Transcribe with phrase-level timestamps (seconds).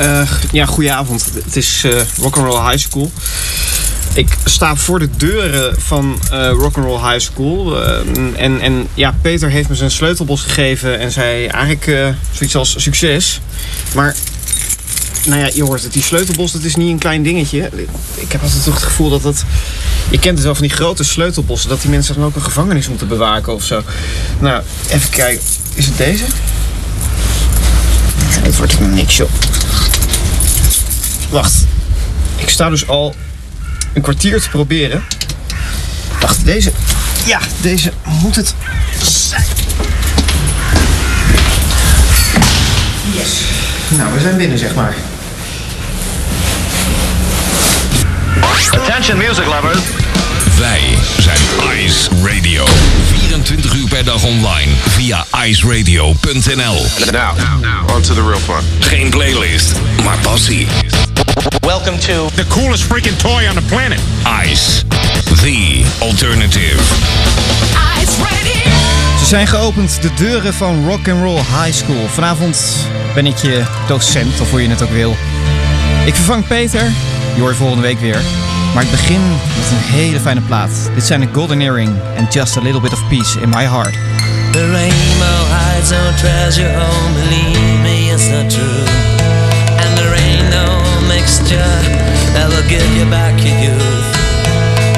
[0.00, 1.30] Uh, ja, goedenavond.
[1.44, 3.12] Het is uh, Rock'n'Roll High School.
[4.12, 7.82] Ik sta voor de deuren van uh, Rock'n'Roll High School.
[8.36, 13.40] en, en ja, Peter heeft me zijn sleutelbos gegeven en zei eigenlijk zoiets als succes.
[13.94, 14.16] Maar
[15.24, 17.70] nou ja, je hoort het, die sleutelbos, dat is niet een klein dingetje.
[18.14, 19.44] Ik heb altijd toch het gevoel dat dat...
[20.10, 22.88] Je kent het wel van die grote sleutelbossen, dat die mensen dan ook een gevangenis
[22.88, 23.82] moeten bewaken of zo.
[24.38, 25.42] Nou, even kijken.
[25.74, 26.24] Is het deze?
[28.34, 29.30] Ja, dit wordt niks, joh.
[31.30, 31.54] Wacht.
[32.36, 33.14] Ik sta dus al
[33.92, 35.04] een kwartier te proberen.
[36.20, 36.72] Wacht, deze...
[37.26, 38.54] Ja, deze moet het
[39.02, 39.44] zijn.
[43.12, 43.28] Yes.
[43.88, 44.94] Nou, we zijn binnen, zeg maar.
[48.70, 49.78] Attention music lovers.
[50.58, 51.38] Wij zijn
[51.84, 52.66] Ice Radio.
[53.08, 56.86] 24 uur per dag online via iceradio.nl.
[57.12, 58.64] Now, on to the real fun.
[58.78, 59.72] Geen playlist,
[60.04, 60.66] maar passie.
[61.62, 64.00] Welcome to the coolest freaking toy on the planet.
[64.50, 64.84] Ice,
[65.42, 66.80] the alternative.
[68.00, 68.70] Ice Radio.
[69.18, 72.06] Ze zijn geopend, de deuren van Rock and Roll High School.
[72.08, 72.58] Vanavond
[73.14, 75.16] ben ik je docent, of hoe je het ook wil.
[76.04, 76.82] Ik vervang Peter.
[77.34, 78.20] Je hoort volgende week weer.
[78.74, 80.70] Maar ik begin met een hele fijne plaat.
[80.94, 83.94] Dit zijn de Golden Earring and Just a Little Bit of Peace in My Heart.
[84.52, 89.19] The rainbow hides no treasure, oh believe me, it's not true.
[91.20, 91.76] Mixture
[92.32, 94.08] that will give you back your youth.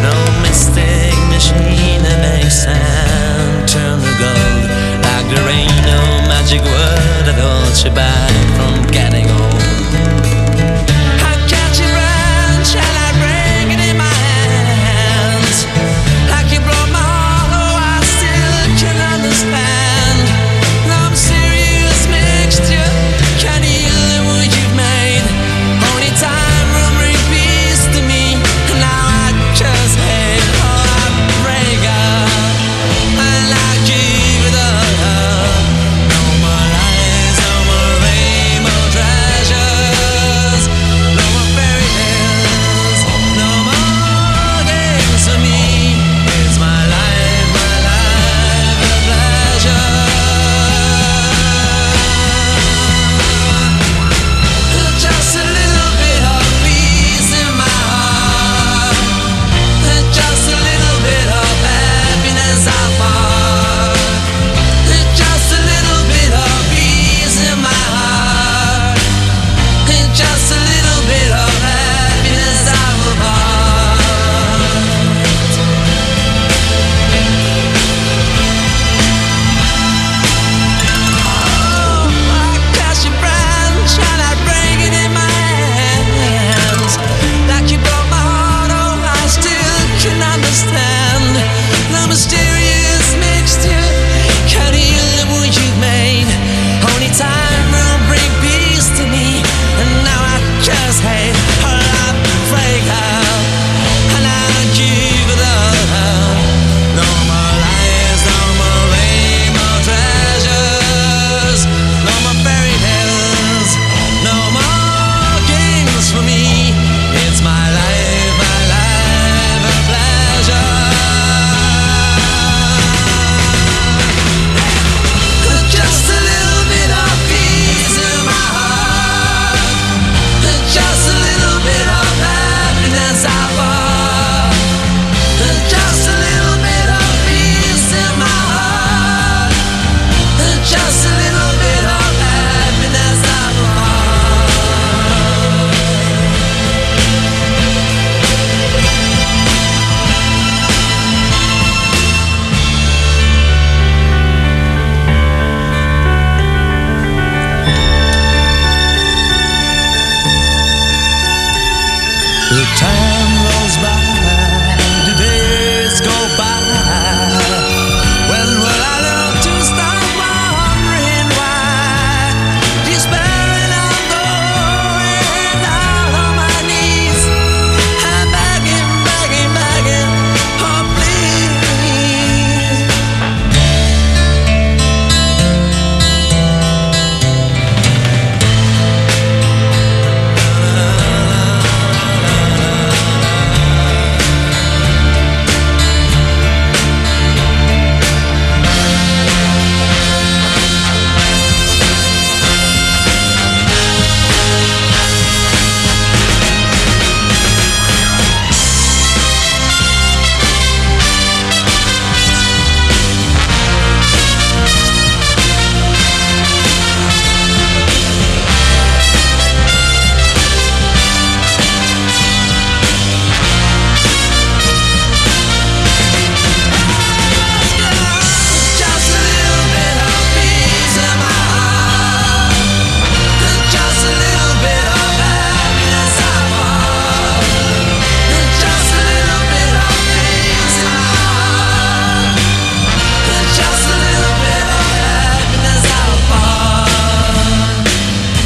[0.06, 4.68] No mystic machine that makes sand turn to gold.
[5.02, 6.00] Like there ain't no
[6.30, 9.51] magic word that holds you back from getting old.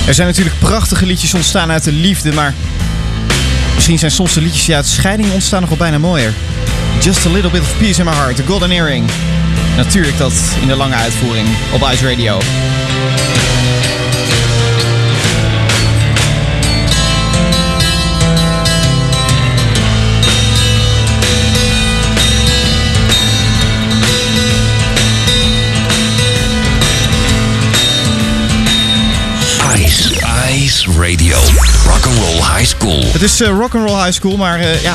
[0.07, 2.55] Er zijn natuurlijk prachtige liedjes ontstaan uit de liefde, maar
[3.75, 6.33] misschien zijn soms de liedjes die uit scheiding ontstaan nog wel bijna mooier.
[7.01, 9.11] Just a little bit of peace in my heart, The Golden Earring.
[9.77, 12.39] Natuurlijk dat in de lange uitvoering op Ice Radio.
[30.87, 31.39] Radio.
[31.85, 33.05] Rock'n'Roll High School.
[33.13, 34.95] Het is uh, Rock'n'Roll High School, maar uh, ja,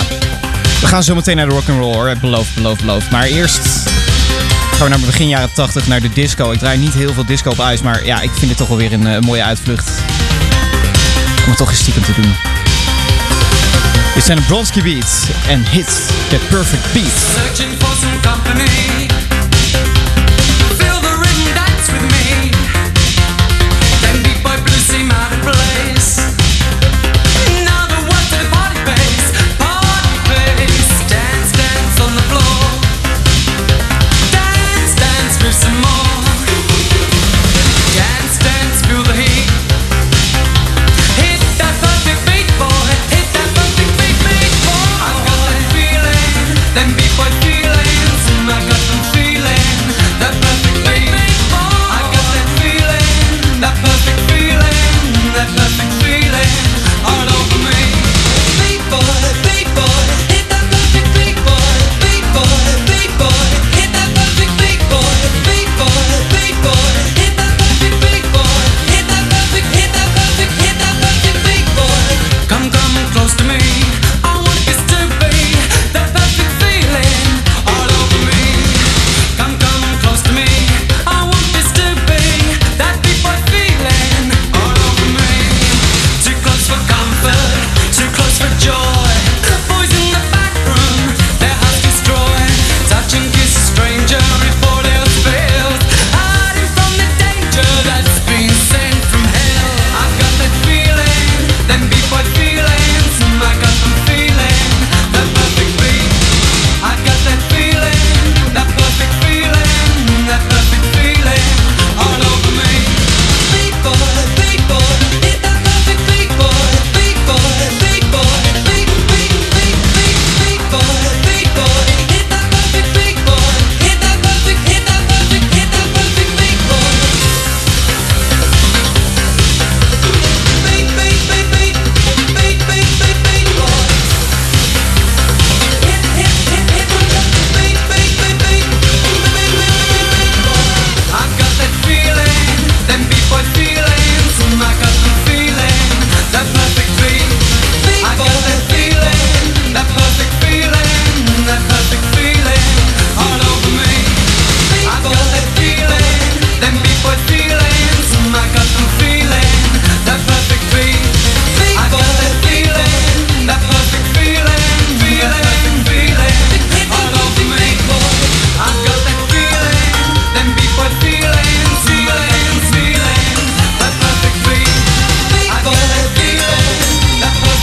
[0.82, 2.16] we gaan zo meteen naar de Rock'n'Roll hoor.
[2.22, 3.10] Beloof, beloof, beloof.
[3.10, 3.68] Maar eerst
[4.72, 6.52] gaan we naar begin jaren 80 naar de disco.
[6.52, 8.78] Ik draai niet heel veel disco op ijs, maar ja, ik vind het toch wel
[8.78, 9.90] weer een uh, mooie uitvlucht.
[11.44, 12.36] Om het toch eens stiekem te doen.
[14.14, 17.52] Dit zijn de Bronski Beats en Hit the Perfect Beat.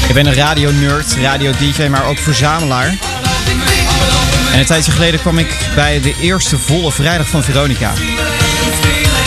[0.09, 2.87] Ik ben een radio-nerd, radio-dj, maar ook verzamelaar.
[4.53, 7.93] En een tijdje geleden kwam ik bij de eerste volle vrijdag van Veronica.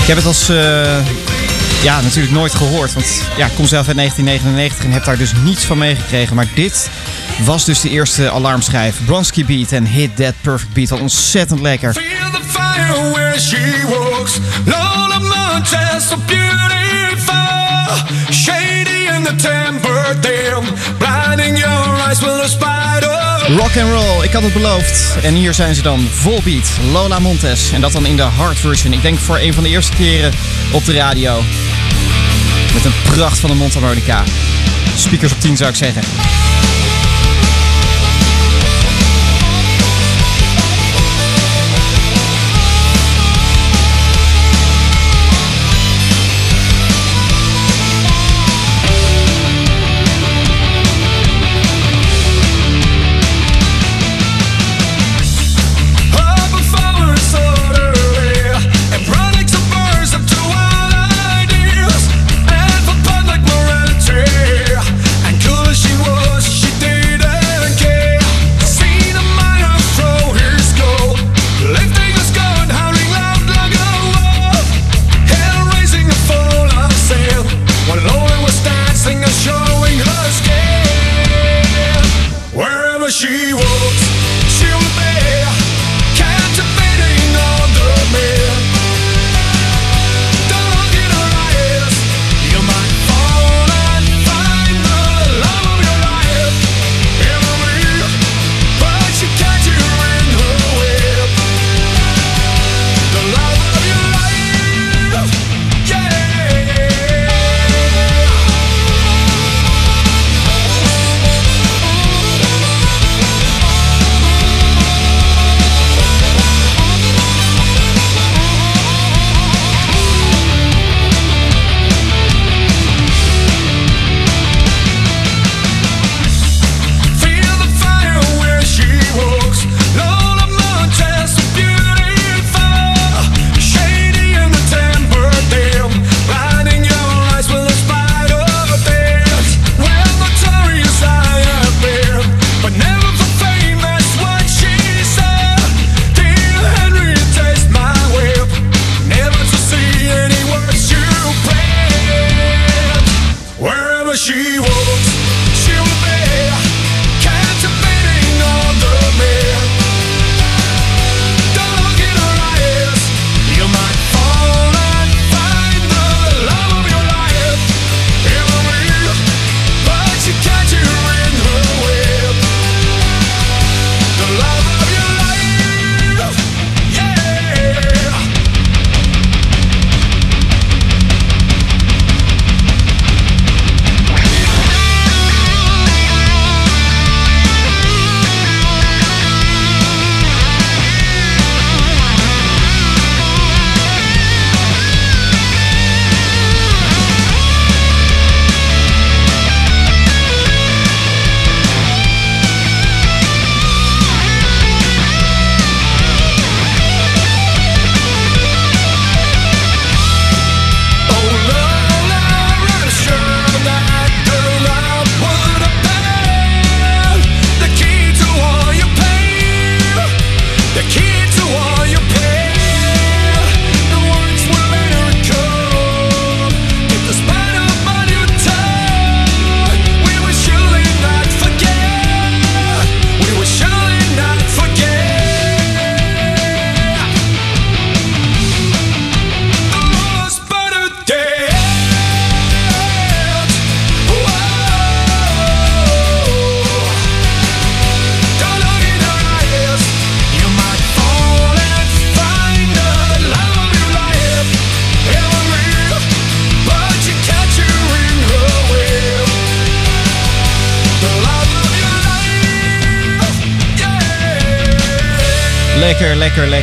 [0.01, 1.05] Ik heb het als eh,
[1.83, 2.93] ja, natuurlijk nooit gehoord.
[2.93, 3.05] Want
[3.37, 6.35] ja, ik kom zelf uit 1999 en heb daar dus niets van meegekregen.
[6.35, 6.89] Maar dit
[7.45, 8.95] was dus de eerste alarmschijf.
[9.05, 10.89] Bronski Beat en Hit That Perfect Beat.
[10.89, 11.93] Wat ontzettend lekker.
[11.93, 14.39] Feel the fire where she walks.
[19.35, 20.15] Temper.
[20.97, 23.55] Blinding your eyes with a spider.
[23.57, 25.17] Rock and roll, ik had het beloofd.
[25.23, 27.71] En hier zijn ze dan, Volbeat, Lola Montes.
[27.71, 28.93] En dat dan in de hard version.
[28.93, 30.31] Ik denk voor een van de eerste keren
[30.71, 31.43] op de radio.
[32.73, 34.23] Met een pracht van een mondharmonica.
[34.95, 36.01] Speakers op 10 zou ik zeggen.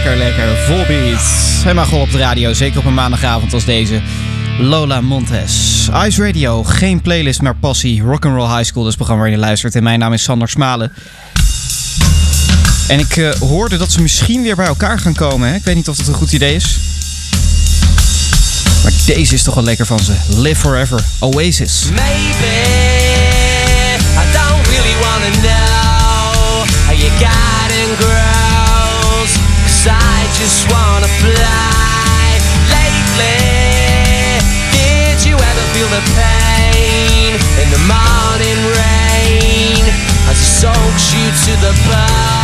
[0.04, 0.56] Lekker, lekker.
[0.56, 1.20] Volbeat.
[1.62, 2.52] Helemaal gewoon op de radio.
[2.52, 4.00] Zeker op een maandagavond als deze.
[4.58, 5.88] Lola Montes.
[6.06, 6.64] Ice Radio.
[6.64, 8.02] Geen playlist, maar passie.
[8.02, 8.82] Rock'n'Roll High School.
[8.82, 9.74] Dat is het programma waar je luistert.
[9.74, 10.92] En mijn naam is Sander Smalen.
[12.88, 15.48] En ik eh, hoorde dat ze misschien weer bij elkaar gaan komen.
[15.48, 15.54] Hè?
[15.54, 16.78] Ik weet niet of dat een goed idee is.
[18.82, 20.12] Maar deze is toch wel lekker van ze.
[20.36, 21.04] Live Forever.
[21.18, 21.84] Oasis.
[21.90, 22.54] Maybe
[24.16, 28.37] I don't really wanna know how you got and grows.
[29.86, 32.40] I just wanna fly.
[32.74, 34.40] Lately,
[34.72, 39.84] did you ever feel the pain in the morning rain
[40.26, 42.37] as it soaks you to the bone?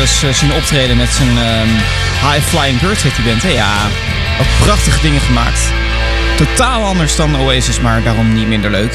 [0.00, 1.68] Eens eh, zien optreden met zijn ehm,
[2.30, 3.52] High Flying Birds heet die?
[3.52, 3.86] Ja,
[4.40, 5.60] ook prachtige dingen gemaakt.
[6.36, 8.92] Totaal anders dan Oasis, maar daarom niet minder leuk.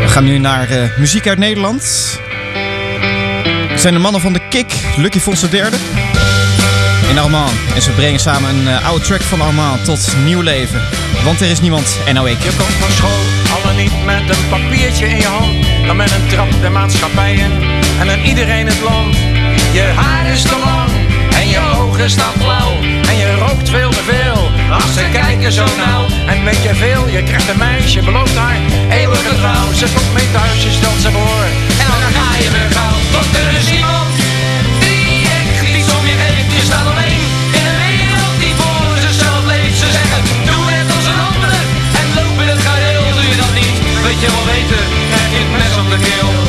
[0.00, 1.82] We gaan nu naar eh, muziek uit Nederland.
[3.68, 5.76] Het zijn de mannen van de Kick, Lucky Fons derde.
[7.10, 7.52] In Armand.
[7.74, 10.80] En ze brengen samen een eh, oude track van Armand tot nieuw leven.
[11.24, 12.42] Want er is niemand en nou ik.
[12.42, 15.86] Je komt van school, al dan niet met een papiertje in je hand.
[15.86, 17.52] Dan met een trap de maatschappij in
[18.00, 19.16] en aan iedereen het land.
[19.72, 20.90] Je haar is te lang
[21.40, 22.72] en je ogen staan blauw.
[23.10, 26.04] En je rookt veel te veel als ze kijken zo nauw.
[26.26, 28.58] En weet je veel, je krijgt een meisje, belooft haar
[28.90, 29.72] eeuwige trouw.
[29.72, 31.44] Ze komt mee thuis, je stelt ze voor
[31.82, 32.98] en dan ga je weer gauw.
[33.14, 34.10] Want er is iemand
[34.84, 36.50] die echt iets om je geeft.
[36.58, 37.22] Je staat alleen
[37.58, 39.78] in een wereld die voor zichzelf leeft.
[39.82, 41.54] Ze zeggen, doe het als een ander
[42.00, 43.04] en loop in het gareel.
[43.16, 43.76] Doe je dat niet,
[44.06, 46.45] weet je wel beter, krijg je het mes op de keel.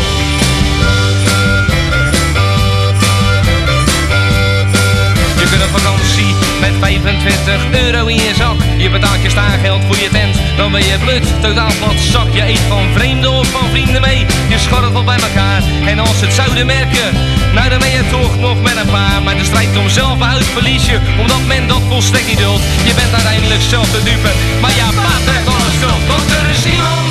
[6.80, 8.56] 25 euro in je zak.
[8.78, 11.42] Je betaalt je staargeld voor je tent, dan ben je blut.
[11.42, 14.26] Totaal plat zak, je eet van vreemden of van vrienden mee.
[14.48, 17.10] Je scharrelt bij elkaar en als het zouden merken,
[17.54, 19.22] nou dan ben je toch nog met een paar.
[19.24, 22.64] Maar de strijd om zelf uit verlies je, omdat men dat volstrekt niet duldt.
[22.84, 26.08] Je bent uiteindelijk zelf de dupe, maar ja, paard heeft alle schuld.
[26.08, 27.07] Want er is iemand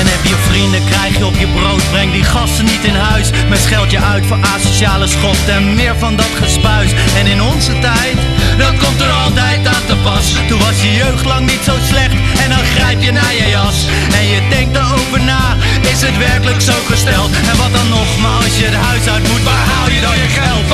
[0.00, 1.90] en heb je vrienden, krijg je op je brood.
[1.90, 3.30] Breng die gasten niet in huis.
[3.48, 6.90] Men scheldt je uit voor asociale schoft en meer van dat gespuis.
[7.18, 8.18] En in onze tijd,
[8.58, 10.26] dat komt er altijd aan te pas.
[10.48, 13.86] Toen was je jeugd lang niet zo slecht en dan grijp je naar je jas.
[14.18, 15.56] En je denkt erover na,
[15.92, 17.30] is het werkelijk zo gesteld?
[17.50, 20.16] En wat dan nog, maar als je het huis uit moet, waar haal je dan
[20.22, 20.64] je geld?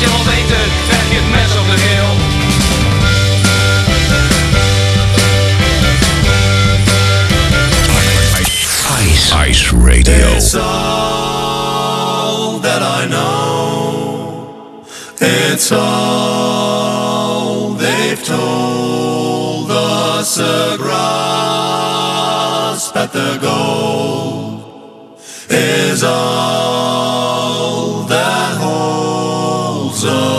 [0.00, 0.06] Je
[0.86, 2.10] krijg je het mes op de keel.
[9.02, 10.28] Ice, Ice Radio.
[10.36, 11.40] It's all
[12.60, 14.84] that I know.
[15.20, 16.14] It's all
[17.74, 20.38] they've told us.
[20.38, 21.00] A grasp
[22.96, 24.62] at the gold
[25.48, 26.99] is all
[30.00, 30.29] so.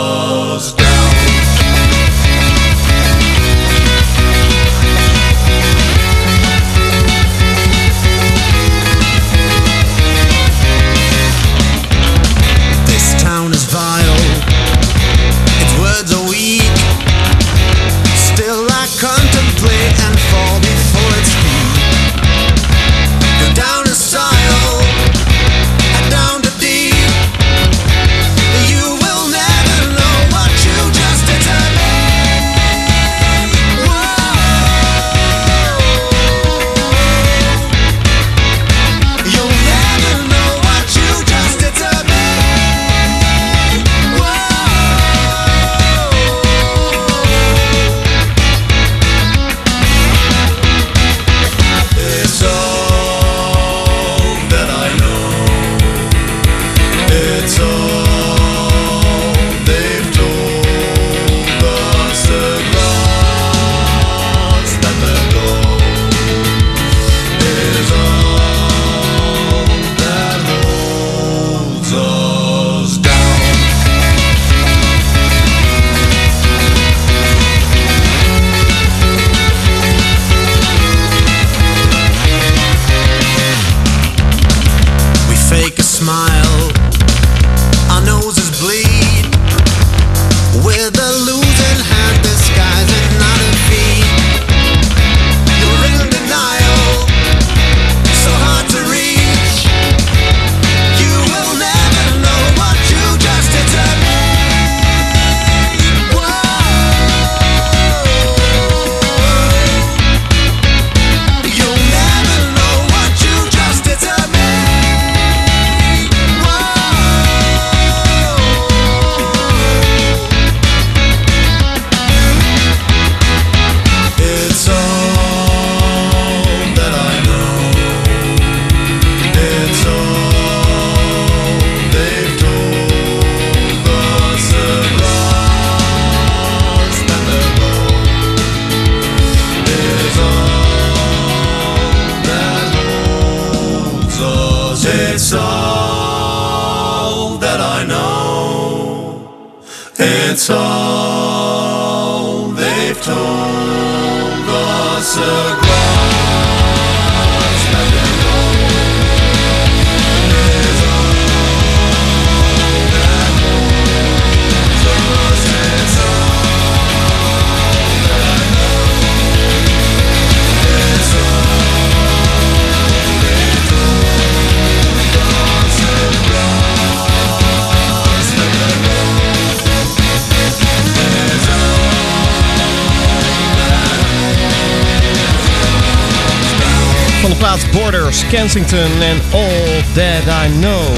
[187.72, 190.96] Borders, Kensington en All That I Know.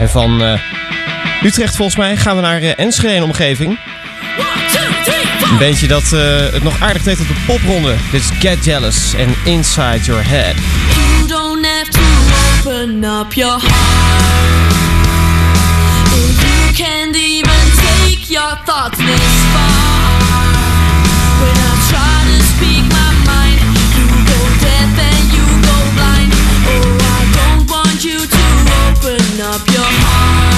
[0.00, 0.60] En van eh,
[1.42, 3.78] Utrecht volgens mij gaan we naar uh, Enschede en omgeving.
[5.50, 6.20] Een beetje dat eh,
[6.52, 7.94] het nog aardig deed op de popronde.
[8.10, 10.54] Dit is Get Jealous en Inside Your Head.
[11.16, 12.00] You don't have to
[12.66, 14.72] open up your heart.
[16.40, 19.20] You can't even take your thoughts this
[19.52, 20.17] far.
[28.98, 30.57] Open up your heart.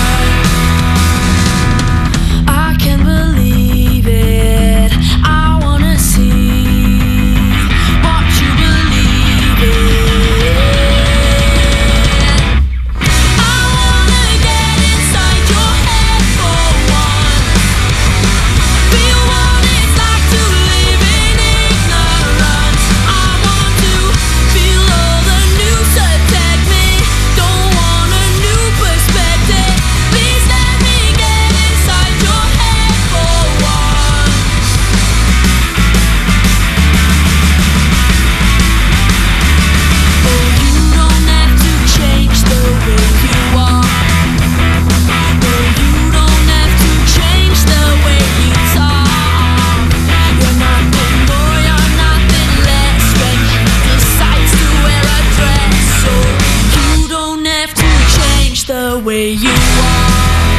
[59.30, 60.49] 被遗忘。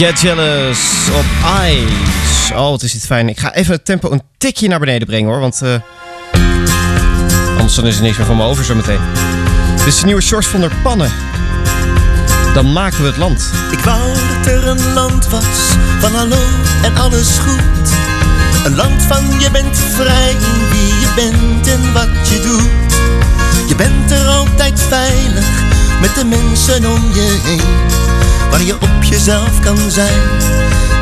[0.00, 1.24] Get Jealous op
[1.64, 2.54] Ice.
[2.54, 3.28] Oh, wat is dit fijn.
[3.28, 5.62] Ik ga even het tempo een tikje naar beneden brengen hoor, want...
[5.62, 5.74] eh,
[7.56, 9.00] anders dan is er niks meer van me over zometeen.
[9.76, 11.12] Dit is de nieuwe Shorts van der Pannen.
[12.54, 13.50] Dan maken we het land.
[13.70, 15.58] Ik wou dat er een land was
[15.98, 16.42] van hallo
[16.82, 17.90] en alles goed.
[18.64, 22.94] Een land van je bent vrij in wie je bent en wat je doet.
[23.68, 27.60] Je bent er altijd veilig met de mensen om je heen.
[28.50, 30.20] Waar je op jezelf kan zijn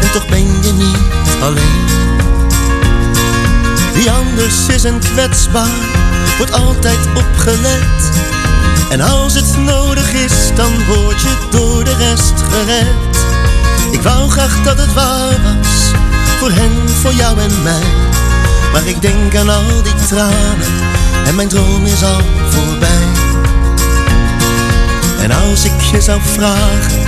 [0.01, 0.97] en toch ben je niet
[1.43, 1.87] alleen.
[3.95, 5.79] Wie anders is en kwetsbaar,
[6.37, 8.11] wordt altijd opgelet.
[8.91, 13.17] En als het nodig is, dan word je door de rest gered.
[13.91, 16.01] Ik wou graag dat het waar was,
[16.39, 17.87] voor hen, voor jou en mij.
[18.73, 20.73] Maar ik denk aan al die tranen,
[21.27, 23.18] en mijn droom is al voorbij.
[25.19, 26.99] En als ik je zou vragen,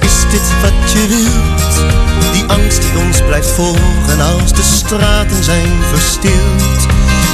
[0.00, 1.92] is dit wat je wilt?
[2.32, 6.86] Die angst die ons blijft volgen als de straten zijn verstild.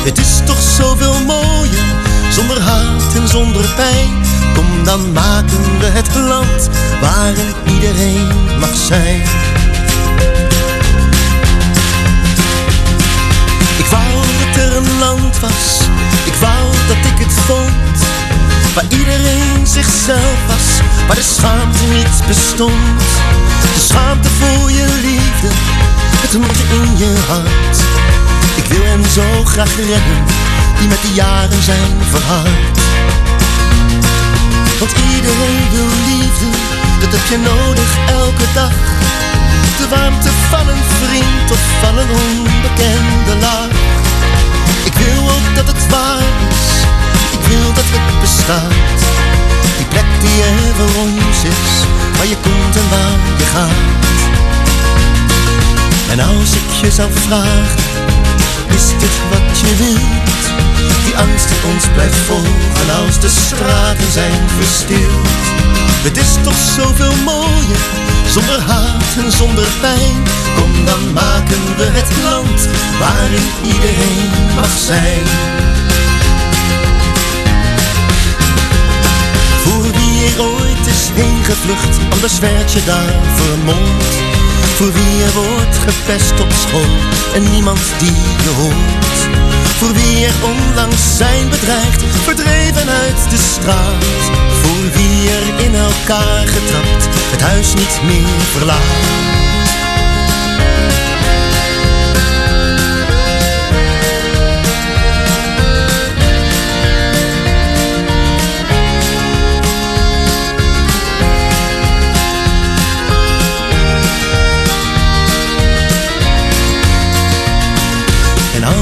[0.05, 1.85] Het is toch zoveel mooier,
[2.31, 4.13] zonder haat en zonder pijn.
[4.55, 6.69] Kom dan maken we het land
[7.01, 9.23] waarin iedereen mag zijn.
[13.79, 15.81] Ik wou dat er een land was,
[16.25, 18.04] ik wou dat ik het vond.
[18.75, 20.67] Waar iedereen zichzelf was,
[21.07, 23.01] waar de schaamte niet bestond.
[23.75, 25.49] De schaamte voor je liefde,
[26.25, 27.77] het moet in je hart.
[28.57, 30.21] Ik wil hen zo graag redden,
[30.79, 32.79] die met de jaren zijn verhard.
[34.79, 36.49] Want iedereen wil liefde,
[37.01, 38.77] dat heb je nodig elke dag.
[39.79, 43.77] De warmte van een vriend of van een onbekende lach.
[44.85, 46.19] Ik wil ook dat het waar
[46.51, 46.85] is
[47.49, 49.01] wil dat het bestaat.
[49.77, 51.71] Die plek die er voor ons is,
[52.17, 53.93] waar je komt en waar je gaat.
[56.13, 57.83] En als ik je zou vragen,
[58.79, 60.43] is dit wat je wilt?
[61.05, 65.43] Die angst die ons blijft volgen als de straten zijn verstild.
[66.07, 67.83] Het is toch zoveel mooier,
[68.29, 70.17] zonder haat en zonder pijn.
[70.57, 72.61] Kom dan maken we het land
[72.99, 75.25] waarin iedereen mag zijn.
[80.39, 84.13] Ooit is heen gevlucht, anders werd je daar vermomd.
[84.77, 86.97] Voor wie er wordt gepest op school
[87.35, 89.19] en niemand die je hoort.
[89.79, 94.05] Voor wie er onlangs zijn bedreigd, verdreven uit de straat.
[94.63, 99.33] Voor wie er in elkaar getrapt, het huis niet meer verlaat.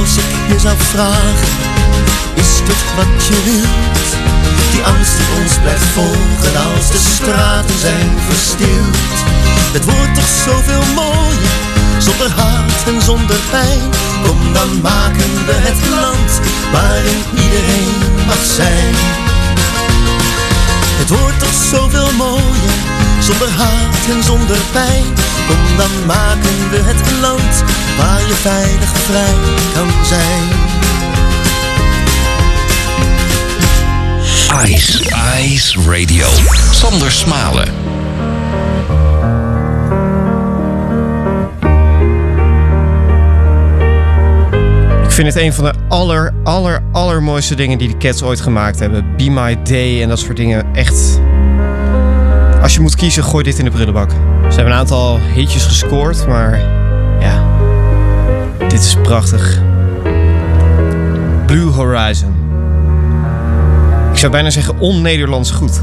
[0.02, 1.52] Als ik je zou vragen,
[2.34, 4.08] is dit wat je wilt?
[4.72, 9.14] Die angst die ons blijft volgen als de straten zijn verstild.
[9.76, 11.56] Het wordt toch zoveel mooier,
[11.98, 13.82] zonder haat en zonder pijn.
[14.24, 16.30] Kom dan maken we het land
[16.72, 18.94] waarin iedereen mag zijn.
[21.02, 22.72] Het wordt toch zoveel mooier,
[23.20, 25.04] zonder haat en zonder pijn.
[25.46, 27.62] Kom dan maken we het land
[27.96, 29.34] waar je veilig vrij
[29.74, 30.42] kan zijn.
[34.70, 36.28] Ice, Ice Radio.
[36.70, 37.81] Sander Smalen.
[45.12, 48.78] Ik vind het een van de aller, aller, allermooiste dingen die de Cats ooit gemaakt
[48.78, 49.16] hebben.
[49.16, 50.74] Be My Day en dat soort dingen.
[50.74, 51.20] Echt.
[52.62, 54.10] Als je moet kiezen, gooi dit in de prullenbak.
[54.10, 56.58] Ze hebben een aantal hitjes gescoord, maar
[57.20, 57.44] ja.
[58.58, 59.60] Dit is prachtig.
[61.46, 62.34] Blue Horizon.
[64.12, 65.82] Ik zou bijna zeggen on-Nederlands goed.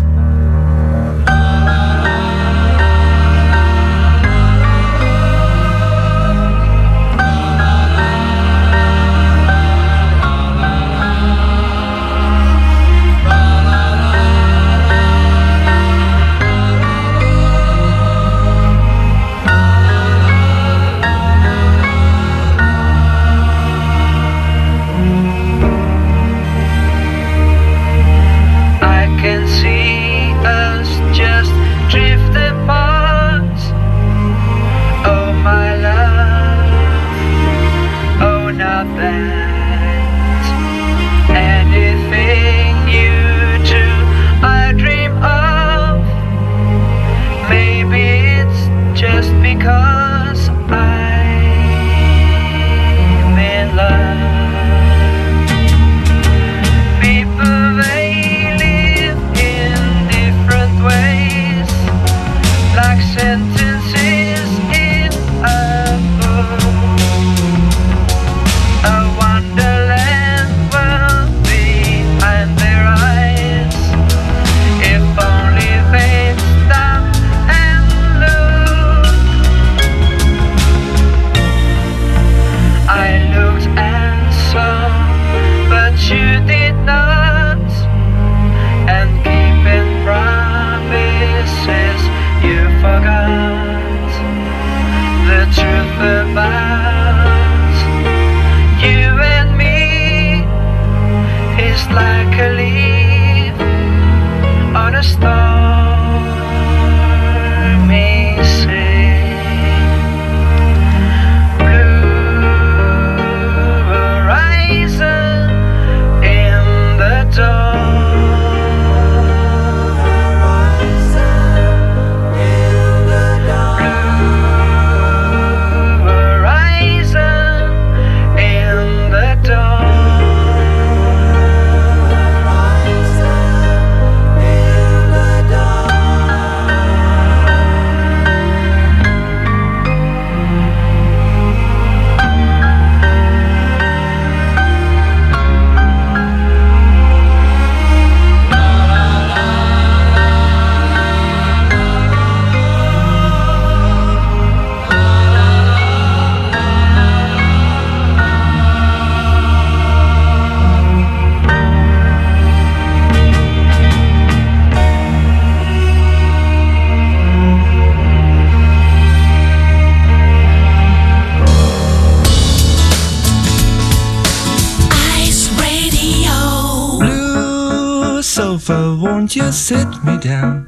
[179.29, 180.65] Won't you sit me down?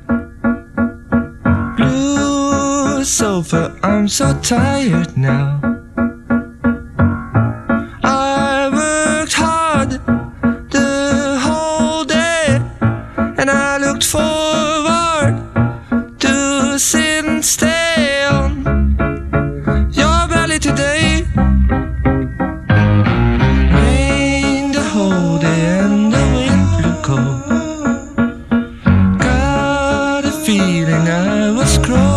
[1.78, 5.61] Blue sofa, I'm so tired now.
[31.06, 32.11] Feeling I was growing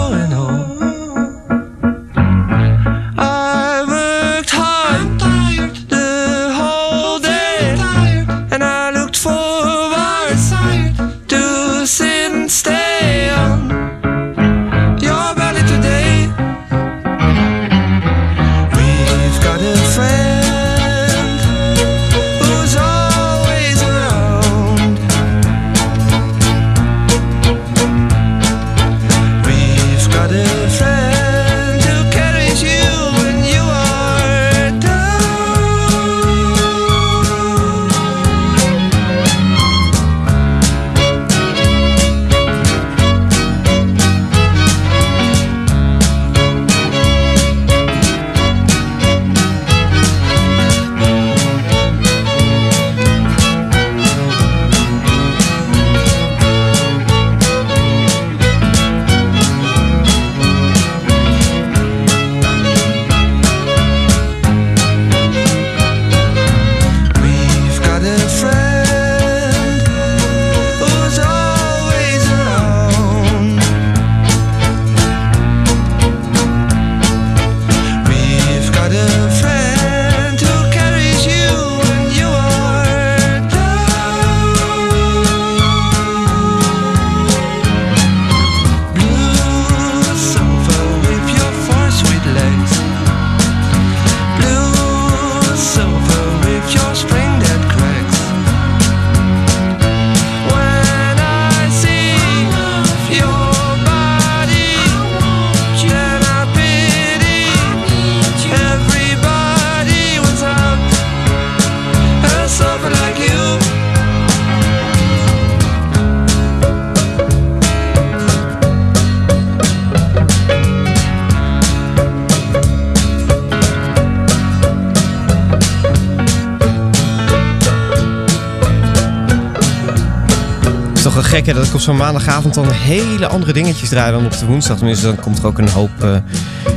[131.35, 134.47] Een gekke dat ik op zo'n maandagavond dan hele andere dingetjes draai dan op de
[134.47, 134.76] woensdag.
[134.76, 136.16] Tenminste, dan komt er ook een hoop eh,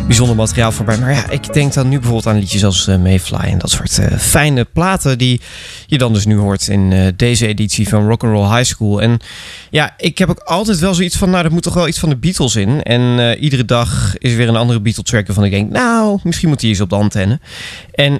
[0.07, 0.97] bijzonder materiaal voorbij.
[0.97, 3.97] Maar ja, ik denk dan nu bijvoorbeeld aan liedjes als eh, Mayfly en dat soort
[3.97, 5.41] eh, fijne platen die
[5.85, 9.01] je dan dus nu hoort in deze editie van Rock'n'Roll High School.
[9.01, 9.19] En
[9.69, 12.09] ja, ik heb ook altijd wel zoiets van, nou, er moet toch wel iets van
[12.09, 12.83] de Beatles in.
[12.83, 16.49] En iedere dag is er weer een andere Beatle track waarvan ik denk, nou, misschien
[16.49, 17.39] moet die eens op de antenne.
[17.91, 18.13] En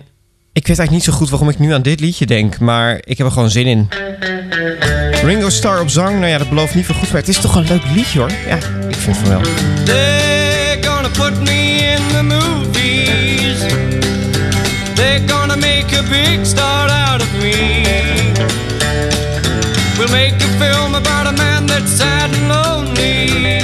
[0.54, 3.18] ik weet eigenlijk niet zo goed waarom ik nu aan dit liedje denk, maar ik
[3.18, 3.88] heb er gewoon zin in.
[5.24, 7.56] Ringo Starr op zang, nou ja, dat belooft niet veel goed, maar het is toch
[7.56, 8.32] een leuk liedje hoor.
[8.48, 8.56] Ja,
[8.90, 9.42] ik vind van wel.
[9.84, 13.60] They're gonna put me in the movies.
[14.94, 17.86] They're gonna make a big star out of me.
[19.98, 23.62] We'll make a film about a man that's sad and lonely.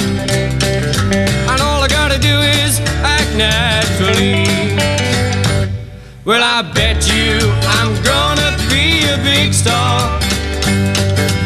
[1.48, 4.48] And all I gotta do is act naturally.
[6.26, 10.23] Well, I bet you I'm gonna be a big star.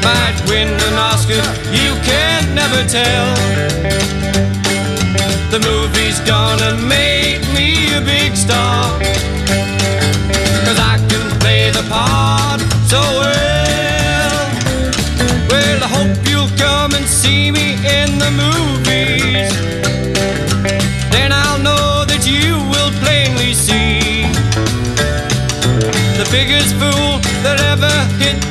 [0.08, 1.44] Might win an Oscar,
[1.82, 3.28] you can never tell.
[5.54, 8.84] The movie's gonna make me a big star.
[10.66, 14.40] Cause I can play the part so well.
[15.52, 17.68] Well, I hope you'll come and see me
[18.00, 19.52] in the movies.
[21.12, 24.24] Then I'll know that you will plainly see
[26.22, 28.47] the biggest fool that ever hit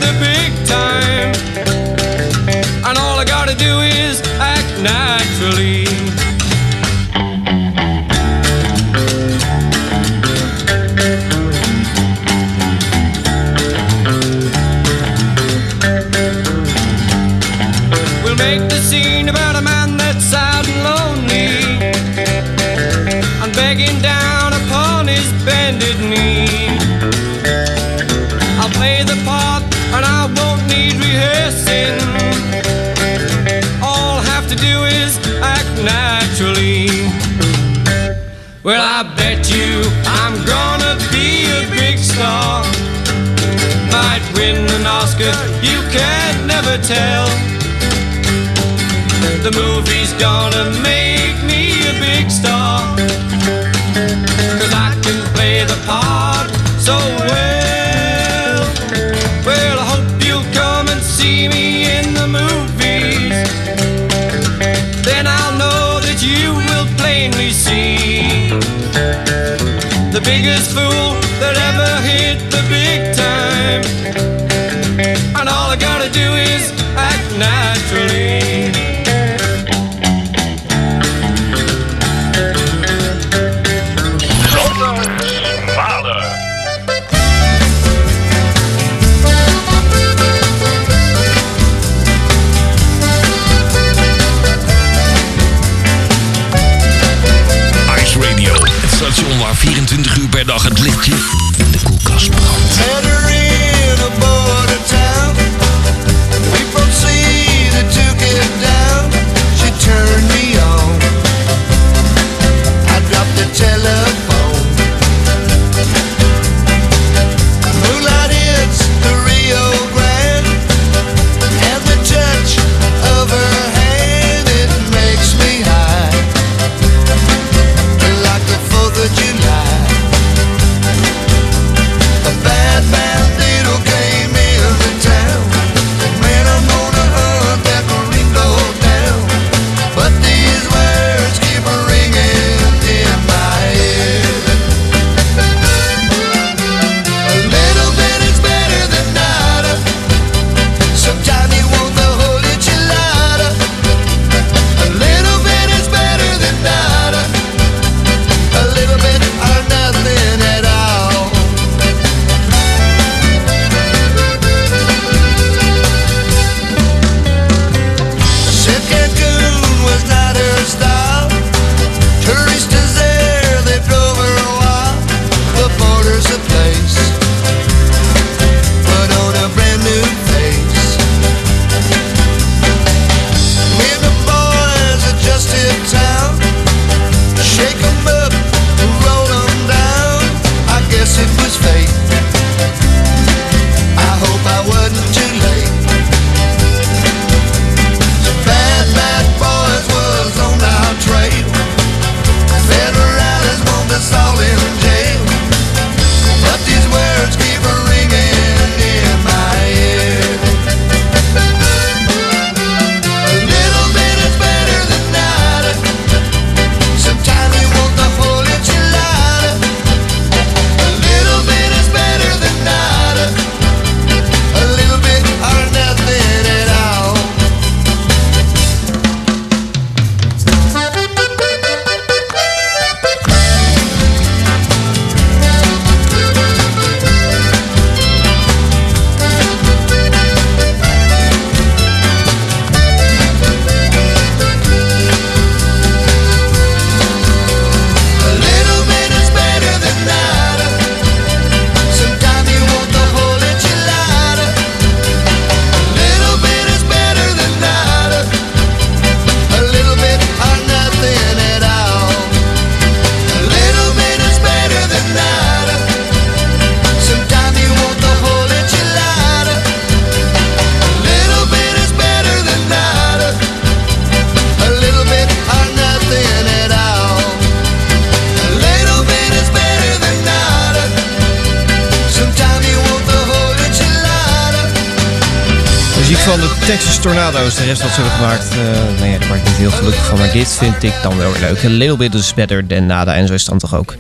[290.17, 291.63] maar dit vind ik dan wel weer leuk.
[291.63, 293.95] Een little bit is dus better than nada en zo is het dan toch ook.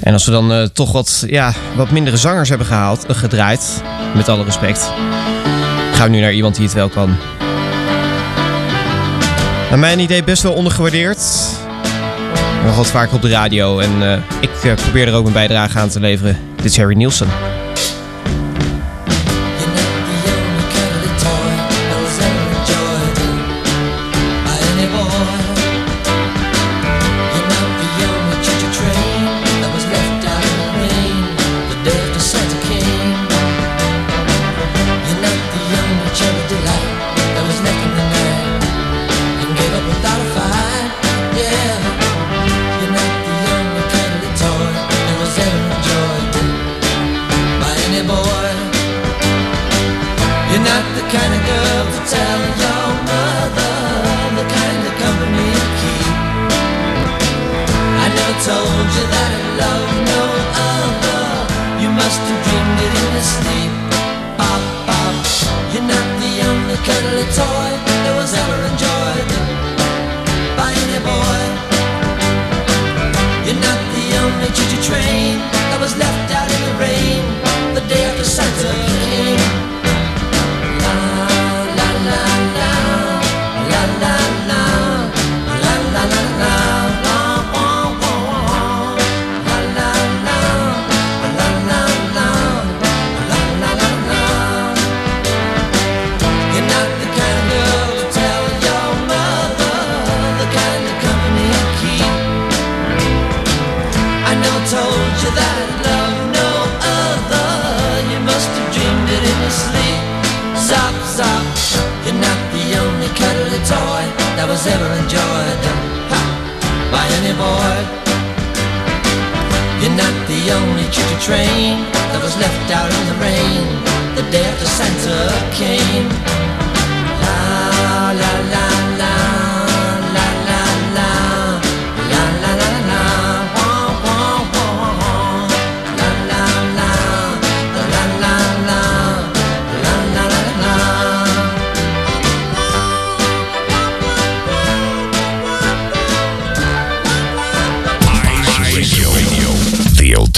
[0.00, 3.82] En als we dan eh, toch wat, ja, wat mindere zangers hebben gehaald, eh, gedraaid,
[4.14, 4.92] met alle respect,
[5.92, 7.16] gaan we nu naar iemand die het wel kan.
[9.70, 11.22] Naar mijn idee best wel ondergewaardeerd.
[12.64, 15.88] Nog wat vaak op de radio en eh, ik probeer er ook mijn bijdrage aan
[15.88, 16.38] te leveren.
[16.56, 17.28] Dit is Harry Nielsen.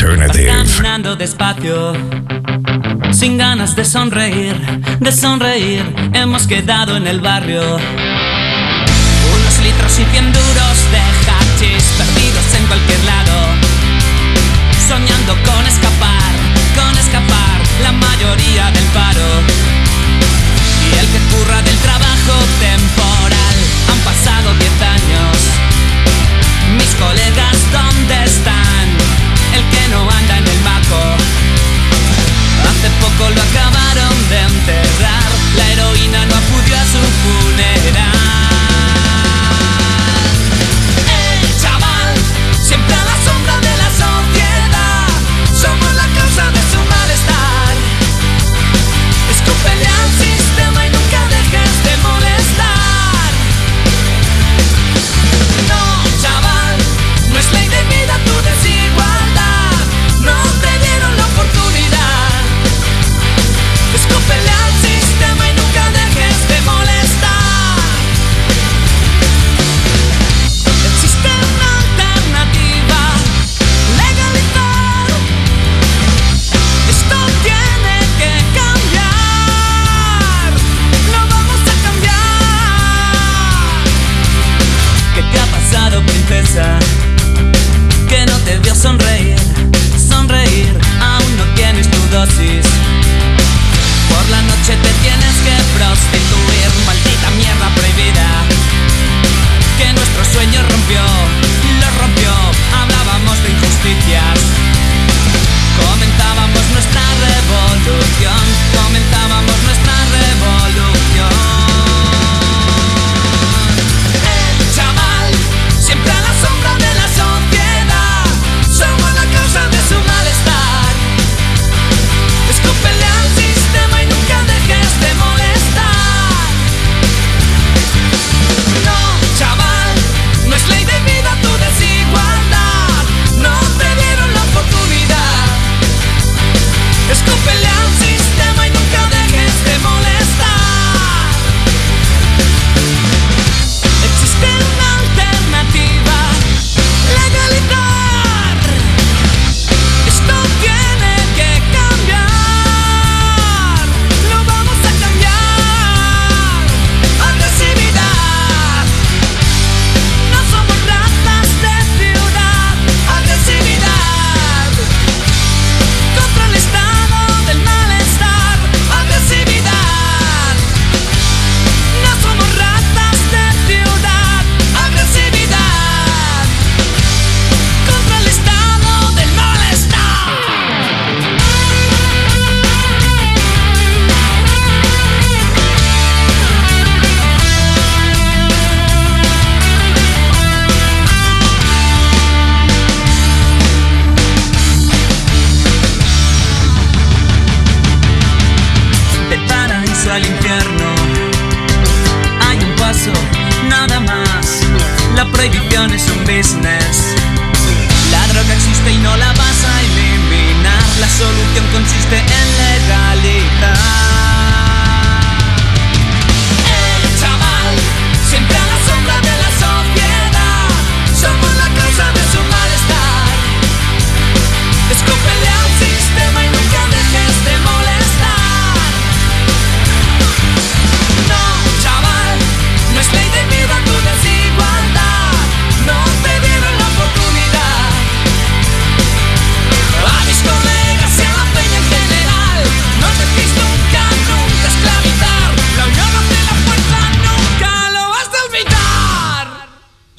[0.06, 0.46] Alternative.
[0.46, 1.92] Caminando despacio,
[3.10, 4.54] sin ganas de sonreír,
[5.00, 5.82] de sonreír,
[6.12, 7.60] hemos quedado en el barrio.
[9.34, 13.36] Unos litros y cien duros de hachís perdidos en cualquier lado,
[14.86, 16.32] soñando con escapar,
[16.76, 19.42] con escapar la mayoría del paro.
[20.86, 23.56] Y el que curra del trabajo temporal,
[23.90, 25.36] han pasado diez años.
[26.78, 28.85] Mis colegas, ¿dónde están?
[29.56, 31.00] El que no anda en el maco.
[32.68, 35.30] Hace poco lo acabaron de enterrar.
[35.56, 37.55] La heroína no acudió a su funeral.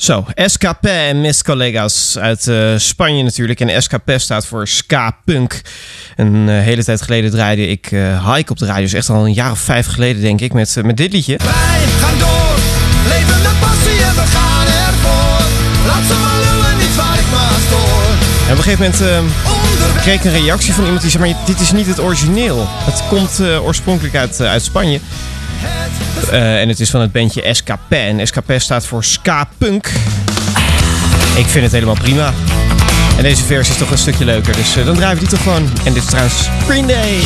[0.08, 3.60] Zo, SKP en mis collega's uit eh, Spanje natuurlijk.
[3.60, 5.62] En SKP staat voor Ska Punk.
[6.16, 8.82] Een eh, hele tijd geleden draaide ik eh, Hike op de radio.
[8.82, 11.38] Dus echt al een jaar of vijf geleden denk ik met, met dit liedje.
[11.38, 11.50] Wij
[12.00, 12.56] gaan door,
[13.08, 14.00] leven met passie
[15.86, 18.04] Laat ze maar lullen, niet waar ik maar stoor.
[18.46, 21.46] En op een gegeven moment eh, kreeg ik een reactie van iemand die zei: Maar
[21.46, 22.68] dit is niet het origineel.
[22.70, 25.00] Het komt oorspronkelijk uit, uit Spanje.
[26.32, 27.92] Eh, en het is van het bandje SKP.
[27.92, 29.92] En SKP staat voor Ska Punk.
[31.36, 32.34] Ik vind het helemaal prima.
[33.18, 34.56] En deze versie is toch een stukje leuker.
[34.56, 35.70] Dus eh, dan draaien we die toch gewoon.
[35.84, 37.22] En dit is trouwens Green Day.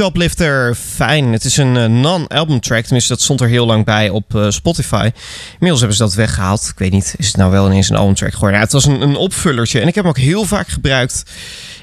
[0.00, 0.74] Shoplifter.
[0.74, 1.32] Fijn.
[1.32, 2.82] Het is een eh, non-album track.
[2.82, 5.10] Tenminste, dat stond er heel lang bij op eh, Spotify.
[5.52, 6.68] Inmiddels hebben ze dat weggehaald.
[6.72, 8.56] Ik weet niet, is het nou wel ineens een album track geworden?
[8.58, 9.80] Ja, het was een, een opvullertje.
[9.80, 11.24] En ik heb hem ook heel vaak gebruikt.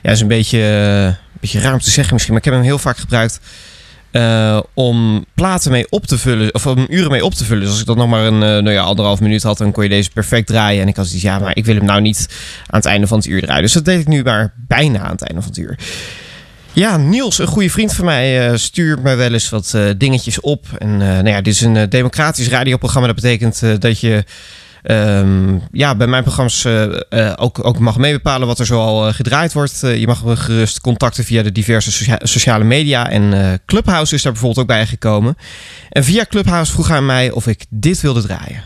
[0.02, 2.34] Ja, is een beetje, eh, een beetje raar om te zeggen misschien.
[2.34, 3.40] Maar ik heb hem heel vaak gebruikt
[4.12, 6.54] eh, om platen mee op te vullen.
[6.54, 7.62] Of om uren mee op te vullen.
[7.62, 9.84] Dus als ik dan nog maar een eh, nou ja, anderhalf minuut had, dan kon
[9.84, 10.82] je deze perfect draaien.
[10.82, 12.28] En ik had zoiets, ja, maar ik wil hem nou niet
[12.68, 13.62] aan het einde van het uur draaien.
[13.62, 15.78] Dus dat deed ik nu maar bijna aan het einde van het uur.
[16.78, 20.40] Ja, Niels, een goede vriend van mij, eh, stuurt mij wel eens wat eh, dingetjes
[20.40, 20.66] op.
[20.78, 23.08] En eh, nou ja, dit is een democratisch radioprogramma.
[23.08, 24.24] Dat betekent dat je
[24.84, 26.66] ehm, ja, bij mijn programma's
[27.36, 29.80] ook, ook mag meebepalen wat er zoal gedraaid wordt.
[29.80, 33.10] Je mag me gerust contacten via de diverse socia- sociale media.
[33.10, 35.38] En Clubhouse is daar bijvoorbeeld ook bij gekomen.
[35.90, 38.64] En via Clubhouse vroeg hij mij of ik dit wilde draaien.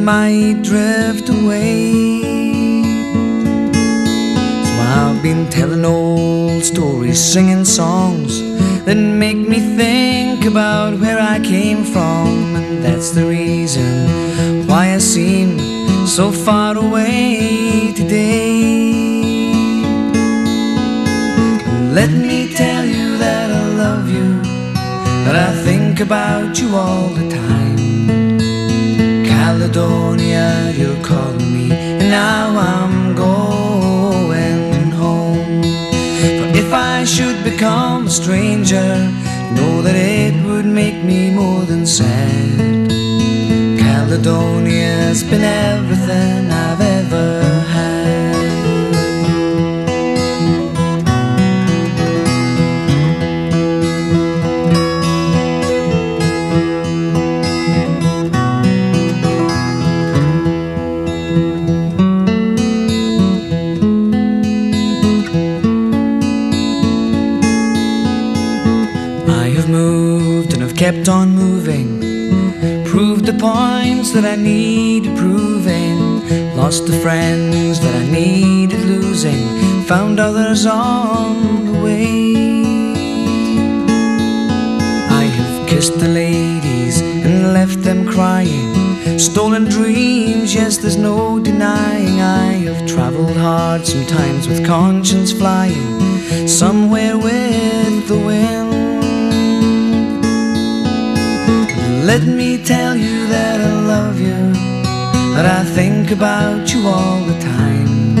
[0.00, 2.02] Might drift away.
[4.64, 8.40] So I've been telling old stories, singing songs
[8.84, 14.98] that make me think about where I came from, and that's the reason why I
[14.98, 15.58] seem
[16.06, 19.50] so far away today.
[21.92, 24.40] Let me tell you that I love you,
[25.24, 27.29] that I think about you all the time.
[29.72, 35.62] Caledonia, you're calling me, and now I'm going home.
[35.62, 38.96] For if I should become a stranger,
[39.54, 42.90] know that it would make me more than sad.
[43.78, 46.49] Caledonia's been everything
[69.60, 72.00] have moved and I've kept on moving.
[72.86, 75.98] Proved the points that I need proving.
[76.56, 79.42] Lost the friends that I needed losing,
[79.84, 82.34] found others on the way.
[85.22, 89.18] I have kissed the ladies and left them crying.
[89.18, 92.20] Stolen dreams, yes, there's no denying.
[92.22, 98.59] I have traveled hard, sometimes with conscience flying, somewhere with the wind.
[102.12, 104.40] Let me tell you that I love you,
[105.36, 108.16] that I think about you all the time.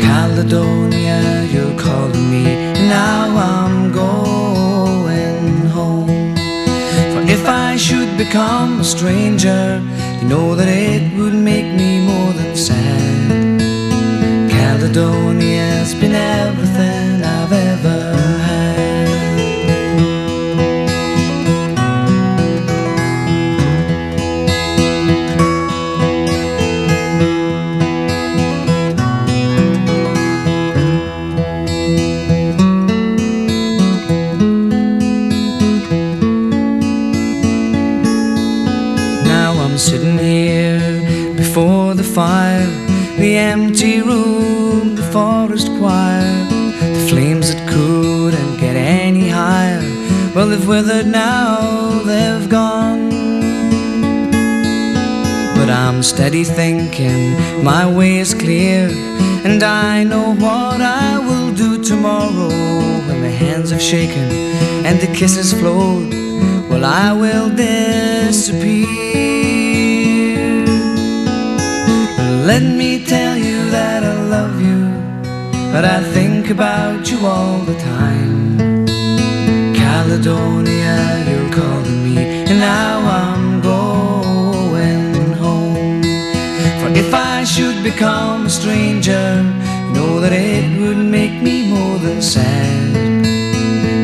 [0.00, 1.20] Caledonia,
[1.52, 6.34] you're calling me, and now I'm going home.
[7.12, 9.80] For if I should become a stranger,
[10.20, 14.50] you know that it would make me more than sad.
[14.50, 16.93] Caledonia's been everything
[50.64, 53.10] they've withered now, they've gone.
[55.56, 58.88] But I'm steady thinking, my way is clear,
[59.44, 62.48] and I know what I will do tomorrow
[63.06, 64.30] when my hands have shaken
[64.86, 66.12] and the kisses flowed.
[66.70, 68.84] Well, I will disappear.
[72.46, 74.80] Let me tell you that I love you,
[75.72, 78.33] but I think about you all the time.
[80.14, 86.02] Caledonia, you're calling me, and now I'm going home.
[86.80, 91.98] For if I should become a stranger, you know that it would make me more
[91.98, 92.94] than sad.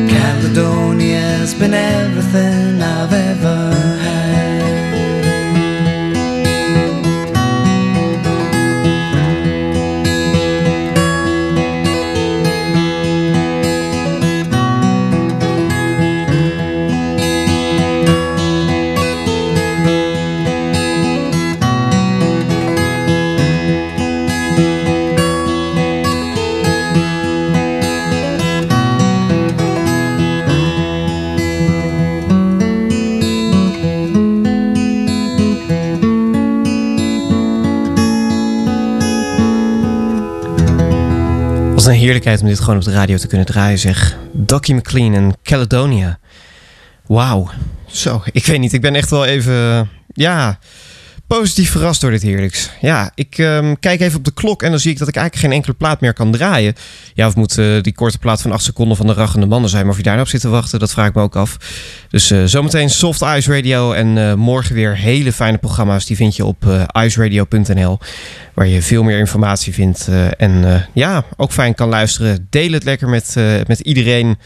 [0.09, 4.00] Caledonia's been everything I've ever
[42.11, 44.17] heerlijkheid om dit gewoon op de radio te kunnen draaien, zeg.
[44.31, 46.19] Docky McLean en Caledonia.
[47.05, 47.49] Wauw.
[47.85, 48.73] Zo, ik weet niet.
[48.73, 50.59] Ik ben echt wel even, ja,
[51.37, 52.69] positief verrast door dit heerlijks.
[52.81, 55.45] Ja, ik ehm, kijk even op de klok en dan zie ik dat ik eigenlijk
[55.45, 56.73] geen enkele plaat meer kan draaien.
[57.13, 59.81] Ja, of moet eh, die korte plaat van 8 seconden van de Rachende Mannen zijn.
[59.81, 61.57] Maar of je daar nou zit te wachten, dat vraag ik me ook af.
[62.09, 66.05] Dus eh, zometeen Soft Ice Radio en eh, morgen weer hele fijne programma's.
[66.05, 66.65] Die vind je op
[67.03, 67.99] iceradio.nl,
[68.53, 70.09] waar je veel meer informatie vindt.
[70.37, 72.47] en ja, ook fijn kan luisteren.
[72.49, 73.35] Deel het lekker met,
[73.67, 74.37] met iedereen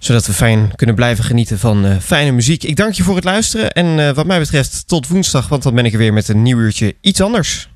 [0.00, 2.62] zodat we fijn kunnen blijven genieten van eh, fijne muziek.
[2.62, 3.70] Ik dank je voor het luisteren.
[3.72, 6.42] En eh, wat mij betreft tot woensdag, want dan ben ik er weer met een
[6.42, 7.69] nieuw uurtje iets anders.